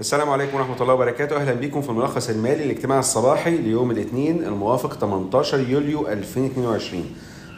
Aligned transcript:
السلام 0.00 0.30
عليكم 0.30 0.56
ورحمة 0.56 0.82
الله 0.82 0.94
وبركاته. 0.94 1.36
أهلا 1.36 1.52
بكم 1.52 1.82
في 1.82 1.88
الملخص 1.88 2.30
المالي 2.30 2.64
الاجتماع 2.64 2.98
الصباحي 2.98 3.56
ليوم 3.56 3.90
الاثنين 3.90 4.44
الموافق 4.44 4.94
18 4.94 5.60
يوليو 5.60 6.08
2022 6.08 7.04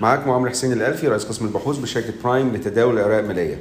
معاكم 0.01 0.31
عمرو 0.31 0.51
حسين 0.51 0.73
الألفي 0.73 1.09
رئيس 1.09 1.25
قسم 1.25 1.45
البحوث 1.45 1.79
بشركة 1.79 2.13
برايم 2.25 2.53
لتداول 2.55 2.95
الأوراق 2.95 3.19
المالية. 3.19 3.59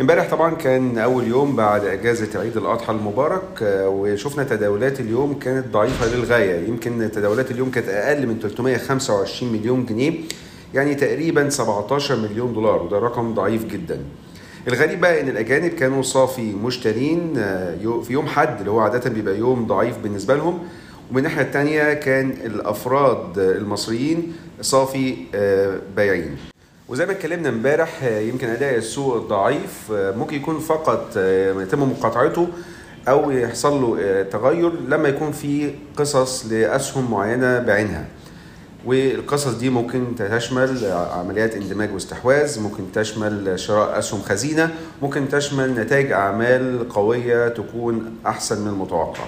امبارح 0.00 0.30
طبعا 0.30 0.54
كان 0.54 0.98
أول 0.98 1.26
يوم 1.26 1.56
بعد 1.56 1.84
أجازة 1.84 2.40
عيد 2.40 2.56
الأضحى 2.56 2.92
المبارك 2.92 3.62
آه، 3.62 3.88
وشفنا 3.88 4.44
تداولات 4.44 5.00
اليوم 5.00 5.38
كانت 5.38 5.66
ضعيفة 5.72 6.06
للغاية. 6.06 6.68
يمكن 6.68 7.10
تداولات 7.12 7.50
اليوم 7.50 7.70
كانت 7.70 7.88
أقل 7.88 8.26
من 8.26 8.38
325 8.38 9.52
مليون 9.52 9.86
جنيه 9.86 10.12
يعني 10.74 10.94
تقريبا 10.94 11.48
17 11.48 12.16
مليون 12.16 12.52
دولار 12.52 12.82
وده 12.82 12.98
رقم 12.98 13.34
ضعيف 13.34 13.64
جدا. 13.64 14.00
الغريب 14.66 15.00
بقى 15.00 15.20
إن 15.20 15.28
الأجانب 15.28 15.70
كانوا 15.70 16.02
صافي 16.02 16.52
مشترين 16.52 17.34
آه، 17.38 18.02
في 18.06 18.12
يوم 18.12 18.26
حد 18.26 18.58
اللي 18.58 18.70
هو 18.70 18.80
عادة 18.80 19.10
بيبقى 19.10 19.38
يوم 19.38 19.66
ضعيف 19.66 19.98
بالنسبة 19.98 20.34
لهم 20.34 20.58
ومن 21.10 21.18
الناحية 21.18 21.42
الثانية 21.42 21.94
كان 21.94 22.30
الأفراد 22.30 23.38
آه، 23.38 23.52
المصريين 23.52 24.32
صافي 24.60 25.16
آه، 25.34 25.78
بايعين. 25.96 26.36
وزي 26.88 27.06
ما 27.06 27.12
اتكلمنا 27.12 27.48
امبارح 27.48 28.02
يمكن 28.04 28.48
أداء 28.48 28.76
السوق 28.76 29.16
الضعيف 29.16 29.92
ممكن 29.92 30.36
يكون 30.36 30.58
فقط 30.58 31.16
يتم 31.60 31.82
مقاطعته 31.82 32.48
أو 33.08 33.30
يحصل 33.30 33.82
له 33.82 34.22
تغير 34.22 34.72
لما 34.88 35.08
يكون 35.08 35.32
في 35.32 35.70
قصص 35.96 36.46
لأسهم 36.46 37.10
معينة 37.10 37.58
بعينها 37.58 38.06
والقصص 38.86 39.54
دي 39.54 39.70
ممكن 39.70 40.14
تشمل 40.16 40.84
عمليات 40.92 41.54
اندماج 41.54 41.92
واستحواذ 41.94 42.60
ممكن 42.60 42.92
تشمل 42.94 43.60
شراء 43.60 43.98
أسهم 43.98 44.22
خزينة 44.22 44.74
ممكن 45.02 45.28
تشمل 45.28 45.74
نتائج 45.74 46.12
أعمال 46.12 46.88
قوية 46.88 47.48
تكون 47.48 48.16
أحسن 48.26 48.60
من 48.60 48.68
المتوقع. 48.68 49.24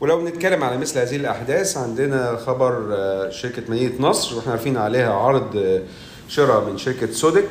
ولو 0.00 0.20
بنتكلم 0.20 0.64
على 0.64 0.76
مثل 0.76 0.98
هذه 0.98 1.16
الأحداث 1.16 1.76
عندنا 1.76 2.36
خبر 2.36 2.88
آه، 2.92 3.30
شركة 3.30 3.62
مدينه 3.68 3.92
نصر 4.00 4.36
وإحنا 4.36 4.52
عارفين 4.52 4.76
عليها 4.76 5.12
عرض 5.12 5.56
آه، 5.56 5.82
شراء 6.28 6.70
من 6.70 6.78
شركة 6.78 7.12
سودك. 7.12 7.48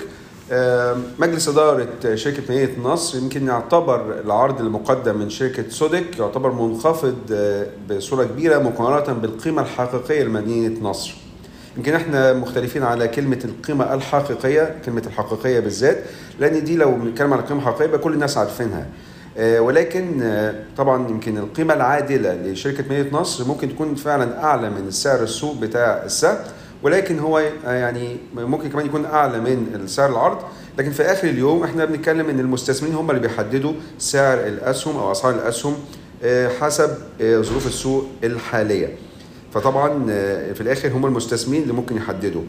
مجلس 1.20 1.48
إدارة 1.50 1.88
شركة 2.16 2.42
مدينة 2.50 2.72
نصر 2.84 3.18
يمكن 3.18 3.48
يعتبر 3.48 4.20
العرض 4.26 4.62
المقدم 4.62 5.18
من 5.18 5.30
شركة 5.30 5.70
سودك 5.70 6.20
يعتبر 6.20 6.52
منخفض 6.52 7.16
آه، 7.32 7.68
بصورة 7.90 8.24
كبيرة 8.24 8.60
مقارنة 8.60 9.14
بالقيمة 9.20 9.62
الحقيقية 9.62 10.24
لمدينة 10.24 10.90
نصر. 10.90 11.14
يمكن 11.78 11.94
إحنا 11.94 12.34
مختلفين 12.34 12.84
على 12.84 13.08
كلمة 13.08 13.40
القيمة 13.46 13.94
الحقيقية 13.94 14.76
كلمة 14.86 15.04
الحقيقية 15.08 15.60
بالذات 15.60 16.04
لأن 16.40 16.64
دي 16.64 16.76
لو 16.76 16.92
بنتكلم 16.92 17.34
على 17.34 17.42
القيمة 17.42 17.60
الحقيقية 17.62 17.86
يبقى 17.86 18.00
كل 18.00 18.14
الناس 18.14 18.38
عارفينها. 18.38 18.88
آه، 19.38 19.60
ولكن 19.60 20.22
آه، 20.22 20.56
طبعا 20.78 21.10
يمكن 21.10 21.38
القيمة 21.38 21.74
العادلة 21.74 22.34
لشركة 22.36 22.84
مدينة 22.84 23.20
نصر 23.20 23.46
ممكن 23.48 23.70
تكون 23.70 23.96
فعلا 23.96 24.44
أعلى 24.44 24.70
من 24.70 24.88
السعر 24.88 25.24
السوق 25.24 25.56
بتاع 25.56 26.04
السهم 26.06 26.38
ولكن 26.84 27.20
هو 27.20 27.40
يعني 27.66 28.18
ممكن 28.36 28.70
كمان 28.70 28.86
يكون 28.86 29.06
أعلى 29.06 29.40
من 29.40 29.88
سعر 29.88 30.10
العرض. 30.10 30.38
لكن 30.78 30.92
في 30.92 31.04
آخر 31.04 31.28
اليوم 31.28 31.64
إحنا 31.64 31.86
بنتكلم 31.86 32.30
إن 32.30 32.40
المستثمرين 32.40 32.96
هم 32.96 33.10
اللي 33.10 33.22
بيحددوا 33.22 33.74
سعر 33.98 34.38
الأسهم 34.38 34.98
أو 34.98 35.12
أسعار 35.12 35.36
الأسهم 35.36 35.76
آه، 36.24 36.50
حسب 36.62 36.90
آه، 37.22 37.42
ظروف 37.42 37.68
السوق 37.68 38.06
الحالية. 38.24 38.96
فطبعا 39.54 40.06
آه، 40.10 40.54
في 40.54 40.62
الآخر 40.62 40.92
هم 40.92 41.06
المستثمرين 41.06 41.62
اللي 41.62 41.74
ممكن 41.74 41.98
يحددوا. 41.98 42.44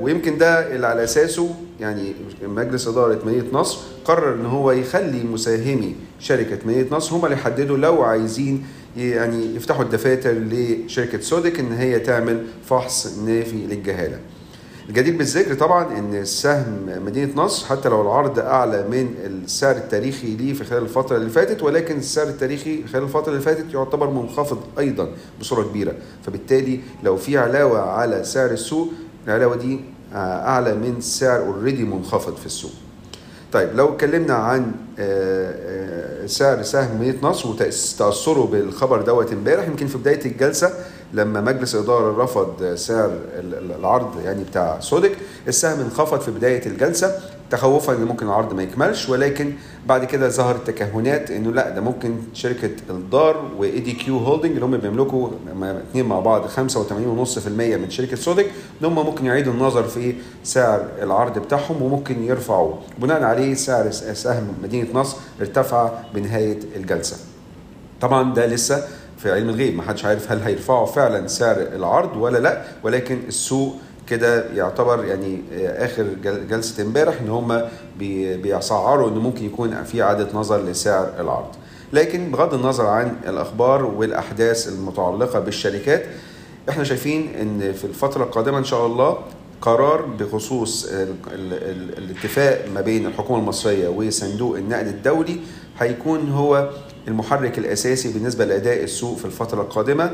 ويمكن 0.00 0.38
ده 0.38 0.74
اللي 0.74 0.86
على 0.86 1.04
أساسه. 1.04 1.54
يعني 1.80 2.12
مجلس 2.42 2.88
إدارة 2.88 3.20
مدينة 3.26 3.44
نصر 3.52 3.78
قرر 4.04 4.34
إن 4.34 4.46
هو 4.46 4.72
يخلي 4.72 5.24
مساهمي 5.24 5.94
شركة 6.20 6.58
مدينة 6.66 6.86
نصر 6.96 7.16
هم 7.16 7.24
اللي 7.24 7.36
يحددوا 7.36 7.76
لو 7.76 8.02
عايزين 8.02 8.66
يعني 8.96 9.56
يفتحوا 9.56 9.84
الدفاتر 9.84 10.32
لشركة 10.32 11.20
سودك 11.20 11.60
إن 11.60 11.72
هي 11.72 11.98
تعمل 11.98 12.46
فحص 12.64 13.18
نافي 13.18 13.66
للجهالة. 13.66 14.18
الجدير 14.88 15.16
بالذكر 15.16 15.54
طبعا 15.54 15.98
إن 15.98 16.14
السهم 16.14 16.86
مدينة 17.06 17.32
نصر 17.36 17.66
حتى 17.66 17.88
لو 17.88 18.02
العرض 18.02 18.38
أعلى 18.38 18.88
من 18.90 19.14
السعر 19.24 19.76
التاريخي 19.76 20.36
ليه 20.36 20.52
في 20.52 20.64
خلال 20.64 20.82
الفترة 20.82 21.16
اللي 21.16 21.30
فاتت 21.30 21.62
ولكن 21.62 21.96
السعر 21.98 22.26
التاريخي 22.26 22.86
خلال 22.86 23.02
الفترة 23.02 23.30
اللي 23.32 23.40
فاتت 23.42 23.74
يعتبر 23.74 24.10
منخفض 24.10 24.58
أيضا 24.78 25.08
بصورة 25.40 25.62
كبيرة 25.62 25.94
فبالتالي 26.26 26.80
لو 27.02 27.16
في 27.16 27.38
علاوة 27.38 27.78
على 27.80 28.24
سعر 28.24 28.50
السوق 28.50 28.92
العلاوة 29.26 29.56
دي 29.56 29.80
أعلى 30.14 30.74
من 30.74 31.00
سعر 31.00 31.40
already 31.40 31.84
منخفض 31.84 32.36
في 32.36 32.46
السوق. 32.46 32.70
طيب 33.52 33.76
لو 33.76 33.94
اتكلمنا 33.94 34.34
عن 34.34 34.72
آه، 34.98 36.22
آه، 36.22 36.26
سعر 36.26 36.62
سهم 36.62 37.00
مدينه 37.00 37.18
نصر 37.22 37.48
وتأثره 37.48 38.46
بالخبر 38.52 39.02
دوت 39.02 39.32
امبارح 39.32 39.66
يمكن 39.68 39.86
في 39.86 39.98
بداية 39.98 40.24
الجلسة 40.26 40.70
لما 41.12 41.40
مجلس 41.40 41.74
الاداره 41.74 42.22
رفض 42.24 42.74
سعر 42.74 43.06
ال- 43.38 43.54
ال- 43.54 43.72
العرض 43.80 44.20
يعني 44.24 44.44
بتاع 44.44 44.80
SODIC 44.80 45.12
السهم 45.48 45.80
انخفض 45.80 46.20
في 46.20 46.30
بداية 46.30 46.66
الجلسة. 46.66 47.20
تخوفا 47.50 47.92
إن 47.92 48.04
ممكن 48.04 48.26
العرض 48.26 48.54
ما 48.54 48.62
يكملش 48.62 49.08
ولكن 49.08 49.52
بعد 49.86 50.04
كده 50.04 50.28
ظهرت 50.28 50.66
تكهنات 50.66 51.30
إنه 51.30 51.52
لأ 51.52 51.70
ده 51.70 51.80
ممكن 51.80 52.16
شركة 52.34 52.70
الدار 52.90 53.50
و 53.58 53.80
ADQ 53.80 54.18
Holding 54.18 54.52
اللي 54.52 54.64
هم 54.64 54.76
بيملكوا 54.76 55.28
اثنين 55.90 56.04
مع 56.06 56.20
بعض 56.20 56.46
85.5% 56.48 56.56
من 57.48 57.86
شركة 57.90 58.16
سودك 58.16 58.46
إن 58.80 58.86
هم 58.86 58.94
ممكن 59.06 59.26
يعيدوا 59.26 59.52
النظر 59.52 59.82
في 59.82 60.14
سعر 60.44 60.88
العرض 61.02 61.38
بتاعهم 61.38 61.82
وممكن 61.82 62.22
يرفعوه. 62.24 62.78
بناء 62.98 63.22
عليه 63.22 63.54
سعر 63.54 63.90
سهم 63.90 64.48
مدينة 64.62 64.88
نصر 64.94 65.16
ارتفع 65.40 65.90
بنهاية 66.14 66.58
الجلسة. 66.76 67.16
طبعا 68.00 68.34
ده 68.34 68.46
لسه 68.46 68.84
في 69.18 69.32
علم 69.32 69.48
الغيب 69.48 69.76
ما 69.76 69.82
حدش 69.82 70.04
عارف 70.04 70.32
هل 70.32 70.42
هيرفعوا 70.42 70.86
فعلا 70.86 71.26
سعر 71.26 71.56
العرض 71.56 72.16
ولا 72.16 72.38
لأ 72.38 72.62
ولكن 72.82 73.18
السوق 73.28 73.74
كده 74.10 74.44
يعتبر 74.54 75.04
يعني 75.04 75.40
آخر 75.66 76.06
جل- 76.24 76.48
جلسة 76.48 76.82
امبارح 76.82 77.20
إن 77.20 77.28
هم 77.28 77.62
بي- 77.98 78.36
بيسعروا 78.36 79.08
إنه 79.08 79.20
ممكن 79.20 79.44
يكون 79.44 79.84
في 79.84 80.02
اعاده 80.02 80.28
نظر 80.34 80.62
لسعر 80.64 81.12
العرض. 81.20 81.48
لكن 81.92 82.30
بغض 82.30 82.54
النظر 82.54 82.86
عن 82.86 83.16
الأخبار 83.28 83.84
والأحداث 83.84 84.68
المتعلقة 84.68 85.38
بالشركات 85.40 86.04
إحنا 86.68 86.84
شايفين 86.84 87.34
إن 87.40 87.72
في 87.72 87.84
الفترة 87.84 88.24
القادمة 88.24 88.58
إن 88.58 88.64
شاء 88.64 88.86
الله 88.86 89.18
قرار 89.60 90.02
بخصوص 90.02 90.84
ال 90.84 91.08
ال 91.32 91.52
ال 91.52 91.98
الاتفاق 91.98 92.64
ما 92.74 92.80
بين 92.80 93.06
الحكومة 93.06 93.38
المصرية 93.38 93.88
وصندوق 93.88 94.56
النقد 94.56 94.86
الدولي 94.86 95.36
هيكون 95.78 96.30
هو 96.30 96.70
المحرك 97.08 97.58
الأساسي 97.58 98.12
بالنسبة 98.12 98.44
لأداء 98.44 98.82
السوق 98.84 99.16
في 99.18 99.24
الفترة 99.24 99.62
القادمة. 99.62 100.10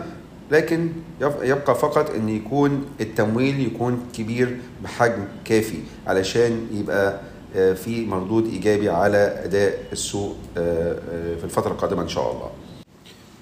لكن 0.51 0.89
يبقى 1.21 1.75
فقط 1.75 2.11
إن 2.11 2.29
يكون 2.29 2.85
التمويل 3.01 3.61
يكون 3.61 4.07
كبير 4.17 4.57
بحجم 4.85 5.25
كافي 5.45 5.79
علشان 6.07 6.67
يبقى 6.73 7.21
آه، 7.57 7.73
في 7.73 8.07
مردود 8.07 8.47
إيجابي 8.47 8.91
على 8.91 9.41
أداء 9.45 9.79
السوق 9.93 10.37
آه، 10.57 10.93
آه، 11.13 11.37
في 11.37 11.45
الفترة 11.45 11.73
القادمة 11.73 12.03
إن 12.03 12.09
شاء 12.09 12.33
الله. 12.33 12.51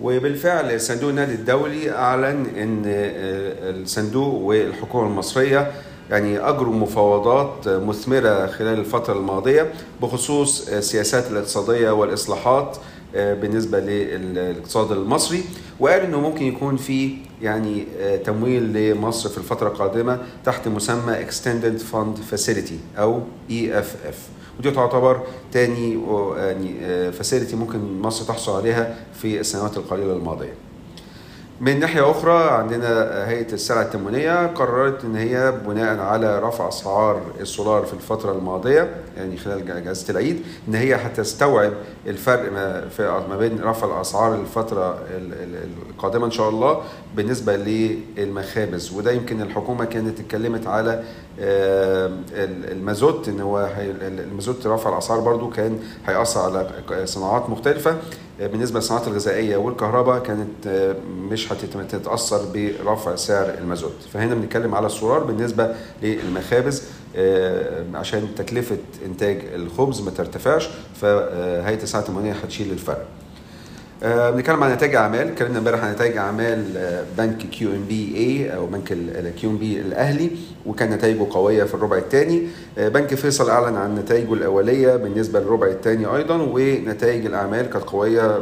وبالفعل 0.00 0.80
صندوق 0.80 1.08
النقد 1.10 1.28
الدولي 1.30 1.90
أعلن 1.90 2.46
إن 2.56 2.82
الصندوق 2.86 4.34
والحكومة 4.34 5.06
المصرية 5.06 5.70
يعني 6.10 6.38
أجروا 6.38 6.74
مفاوضات 6.74 7.68
مثمرة 7.68 8.46
خلال 8.46 8.78
الفترة 8.78 9.12
الماضية 9.18 9.72
بخصوص 10.02 10.68
السياسات 10.68 11.30
الاقتصادية 11.30 11.90
والإصلاحات 11.90 12.76
بالنسبة 13.14 13.80
للاقتصاد 13.80 14.92
المصري 14.92 15.44
وقال 15.80 16.00
إنه 16.00 16.20
ممكن 16.20 16.44
يكون 16.44 16.76
في 16.76 17.16
يعني 17.42 17.84
آه، 18.00 18.16
تمويل 18.16 18.72
لمصر 18.72 19.28
في 19.28 19.38
الفترة 19.38 19.68
القادمة 19.68 20.18
تحت 20.44 20.68
مسمى 20.68 21.16
Extended 21.26 21.80
Fund 21.94 22.34
Facility 22.36 22.98
أو 22.98 23.20
EFF 23.50 24.14
ودي 24.58 24.70
تعتبر 24.70 25.20
تاني 25.52 25.96
و- 25.96 26.36
يعني 26.36 26.74
فاسيلتي 27.12 27.56
ممكن 27.56 28.00
مصر 28.00 28.24
تحصل 28.24 28.56
عليها 28.56 28.96
في 29.14 29.40
السنوات 29.40 29.76
القليلة 29.76 30.12
الماضية. 30.12 30.54
من 31.62 31.80
ناحية 31.80 32.10
أخرى 32.10 32.50
عندنا 32.50 32.88
هيئة 33.28 33.52
السلع 33.52 33.82
التموينية 33.82 34.46
قررت 34.46 35.04
إن 35.04 35.16
هي 35.16 35.52
بناء 35.66 35.98
على 35.98 36.38
رفع 36.38 36.68
أسعار 36.68 37.20
السولار 37.40 37.82
في 37.84 37.92
الفترة 37.92 38.32
الماضية 38.32 38.90
يعني 39.16 39.36
خلال 39.36 39.84
جائزة 39.84 40.10
العيد 40.10 40.42
إن 40.68 40.74
هي 40.74 40.94
هتستوعب 40.94 41.72
الفرق 42.06 42.52
ما, 43.28 43.36
بين 43.38 43.60
رفع 43.62 43.86
الأسعار 43.96 44.34
الفترة 44.34 44.98
ال- 45.10 45.32
ال- 45.34 45.68
القادمة 45.90 46.26
إن 46.26 46.30
شاء 46.30 46.48
الله 46.48 46.80
بالنسبة 47.16 47.56
للمخابز. 47.56 48.92
وده 48.92 49.10
يمكن 49.12 49.42
الحكومة 49.42 49.84
كانت 49.84 50.20
اتكلمت 50.20 50.66
على 50.66 51.02
المازوت 51.40 53.28
إن 53.28 53.40
هو 53.40 53.68
المازوت 54.02 54.66
رفع 54.66 54.92
الأسعار 54.92 55.20
برضو 55.20 55.50
كان 55.50 55.78
هيأثر 56.06 56.40
على 56.40 57.06
صناعات 57.06 57.50
مختلفة. 57.50 57.96
بالنسبة 58.40 58.78
للصناعات 58.78 59.08
الغذائية 59.08 59.56
والكهرباء 59.56 60.18
كانت 60.18 60.94
مش 61.30 61.52
هتتأثر 61.52 62.40
برفع 62.54 63.16
سعر 63.16 63.54
المازوت. 63.58 63.94
فهنا 64.12 64.34
بنتكلم 64.34 64.74
على 64.74 64.86
السولار 64.86 65.24
بالنسبة 65.24 65.74
للمخابز 66.02 66.82
عشان 67.94 68.28
تكلفة 68.36 68.76
إنتاج 69.06 69.42
الخبز 69.54 70.00
ما 70.00 70.10
ترتفعش 70.10 70.68
فهيئة 71.00 71.82
الساعة 71.82 72.00
التموينيه 72.00 72.32
هتشيل 72.32 72.70
الفرق. 72.70 73.06
بنتكلم 74.04 74.64
عن 74.64 74.72
نتائج 74.72 74.94
أعمال. 74.94 75.28
اتكلمنا 75.28 75.58
امبارح 75.58 75.84
عن 75.84 75.92
نتائج 75.92 76.16
أعمال 76.16 76.64
بنك 77.18 77.36
QNBA 77.36 78.56
أو 78.56 78.66
بنك 78.66 78.92
ال 78.92 79.50
QNB 79.50 79.80
الأهلي 79.80 80.30
وكان 80.66 80.90
نتائجه 80.90 81.26
قوية 81.30 81.64
في 81.64 81.74
الربع 81.74 81.96
الثاني. 81.96 82.42
بنك 82.76 83.14
فيصل 83.14 83.50
أعلن 83.50 83.76
عن 83.76 83.94
نتائجه 83.94 84.34
الأولية 84.34 84.96
بالنسبة 84.96 85.40
للربع 85.40 85.66
الثاني 85.66 86.16
أيضا 86.16 86.36
ونتائج 86.52 87.26
الأعمال 87.26 87.70
كانت 87.70 87.84
قوية 87.84 88.38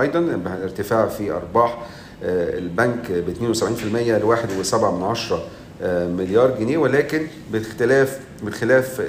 أيضا 0.00 0.40
ارتفاع 0.62 1.06
في 1.06 1.30
أرباح 1.32 1.78
البنك 2.22 3.12
ب 3.12 3.28
72% 3.28 4.18
ل 4.18 4.22
1.7 4.22 5.84
مليار 6.18 6.50
جنيه. 6.60 6.78
ولكن 6.78 7.26
باختلاف 7.52 8.20
بخلاف 8.42 9.00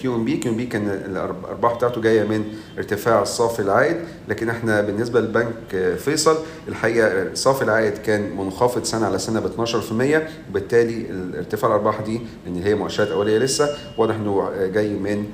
كيو 0.00 0.14
ام 0.14 0.24
بي 0.24 0.36
كيو 0.36 0.52
ام 0.52 0.56
بي 0.56 0.66
كان 0.66 0.88
الأرباح 0.88 1.74
بتاعته 1.74 2.00
جاية 2.00 2.22
من 2.22 2.44
ارتفاع 2.78 3.22
الصافي 3.22 3.62
العائد. 3.62 3.96
لكن 4.28 4.48
إحنا 4.50 4.80
بالنسبة 4.80 5.20
لبنك 5.20 5.96
فيصل 5.98 6.36
الحقيقة 6.68 7.34
صافي 7.34 7.62
العائد 7.62 7.98
كان 7.98 8.36
منخفض 8.36 8.84
سنة 8.84 9.06
على 9.06 9.18
سنة 9.18 9.40
ب 9.40 9.66
12% 9.66 10.22
وبالتالي 10.50 11.06
ارتفاع 11.38 11.70
الأرباح 11.70 12.00
دي 12.00 12.20
لأن 12.46 12.62
هي 12.62 12.74
مؤشرات 12.74 13.08
أولية 13.08 13.38
لسه 13.38 13.68
واضح 13.98 14.14
إنه 14.14 14.50
جاي 14.74 14.88
من 14.88 15.24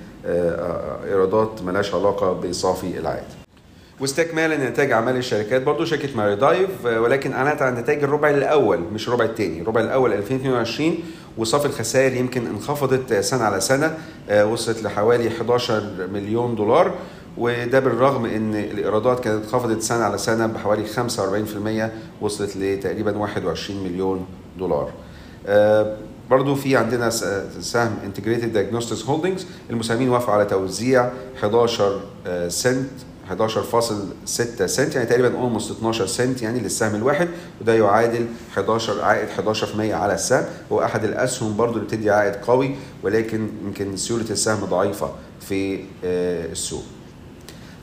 إيرادات 1.05 1.63
ملهاش 1.63 1.95
علاقة 1.95 2.33
بصافي 2.33 2.99
العائد. 2.99 3.44
واستكمالا 4.01 4.71
نتائج 4.71 4.91
أعمال 4.93 5.17
الشركات 5.17 5.63
برضو 5.63 5.85
شركة 5.85 6.17
ماري 6.17 6.37
دايف 6.37 6.85
ولكن 6.87 7.33
أعلنت 7.33 7.63
عن 7.63 7.75
نتائج 7.75 8.05
الربع 8.05 8.31
الأول 8.31 8.79
مش 8.79 9.09
الربع 9.09 9.25
الثاني 9.25 9.61
الربع 9.61 9.81
الأول 9.81 10.13
2022 10.13 10.95
وصافي 11.39 11.67
الخسائر 11.67 12.15
يمكن 12.17 12.47
انخفضت 12.47 13.13
سنة 13.15 13.45
على 13.45 13.61
سنة 13.61 13.99
وصلت 14.45 14.83
لحوالي 14.83 15.29
11 15.29 15.83
مليون 16.13 16.55
دولار 16.55 16.95
وده 17.39 17.81
بالرغم 17.81 18.25
إن 18.25 18.55
الإيرادات 18.55 19.21
كانت 19.21 19.45
انخفضت 19.45 19.83
سنة 19.83 20.05
على 20.05 20.19
سنة 20.19 20.47
بحوالي 20.47 20.85
45% 20.87 22.23
وصلت 22.25 22.57
لتقريبا 22.57 23.19
21 23.19 23.85
مليون 23.85 24.27
دولار. 24.59 24.91
برضو 26.31 26.55
في 26.55 26.77
عندنا 26.77 27.11
سهم 27.61 27.97
Integrated 28.05 28.53
Diagnostics 28.53 29.05
Holdings 29.05 29.47
المساهمين 29.71 30.09
وافقوا 30.09 30.35
على 30.35 30.45
توزيع 30.45 31.11
11 31.39 32.01
سنت 32.49 32.91
11.6 33.31 33.35
سنت 34.65 34.95
يعني 34.95 35.07
تقريبا 35.07 35.39
almost 35.39 35.71
12 35.71 36.07
سنت 36.07 36.43
يعني 36.43 36.61
للسهم 36.61 36.95
الواحد 36.95 37.29
وده 37.61 37.75
يعادل 37.75 38.27
11 38.53 39.03
عائد 39.03 39.29
11% 39.29 39.81
على 39.81 40.15
السهم 40.15 40.45
هو 40.73 40.83
أحد 40.85 41.05
الأسهم 41.05 41.57
برضو 41.57 41.75
اللي 41.75 41.87
بتدي 41.87 42.11
عائد 42.11 42.35
قوي 42.35 42.77
ولكن 43.03 43.49
يمكن 43.65 43.97
سيولة 43.97 44.31
السهم 44.31 44.65
ضعيفة 44.65 45.11
في 45.41 45.85
السوق. 46.53 46.83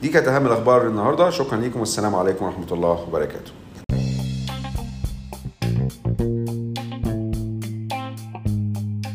دي 0.01 0.09
كانت 0.09 0.27
أهم 0.27 0.45
الأخبار 0.45 0.88
النهارده 0.88 1.29
شكرا 1.29 1.57
لكم 1.57 1.79
والسلام 1.79 2.15
عليكم 2.15 2.45
ورحمة 2.45 2.71
الله 2.71 3.05
وبركاته. 3.07 3.51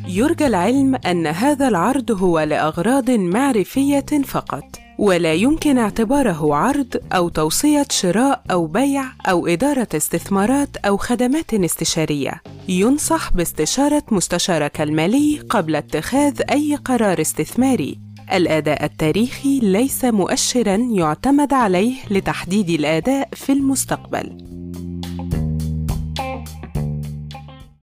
يرجى 0.08 0.46
العلم 0.46 0.94
أن 0.94 1.26
هذا 1.26 1.68
العرض 1.68 2.10
هو 2.10 2.40
لأغراض 2.40 3.10
معرفية 3.10 4.06
فقط 4.24 4.64
ولا 4.98 5.34
يمكن 5.34 5.78
اعتباره 5.78 6.54
عرض 6.54 6.96
أو 7.12 7.28
توصية 7.28 7.86
شراء 7.90 8.42
أو 8.50 8.66
بيع 8.66 9.04
أو 9.26 9.46
إدارة 9.46 9.88
استثمارات 9.94 10.76
أو 10.76 10.96
خدمات 10.96 11.54
استشارية. 11.54 12.42
ينصح 12.68 13.32
باستشارة 13.32 14.02
مستشارك 14.10 14.80
المالي 14.80 15.38
قبل 15.50 15.76
اتخاذ 15.76 16.40
أي 16.50 16.74
قرار 16.74 17.20
استثماري. 17.20 17.98
الأداء 18.32 18.84
التاريخي 18.84 19.60
ليس 19.60 20.04
مؤشرا 20.04 20.76
يعتمد 20.76 21.52
عليه 21.52 21.94
لتحديد 22.10 22.70
الأداء 22.70 23.28
في 23.32 23.52
المستقبل. 23.52 24.46